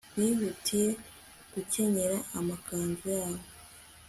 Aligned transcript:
Bihutiye 0.15 0.89
gukenyera 1.53 2.17
amakanzu 2.37 3.05
yabo 3.17 3.43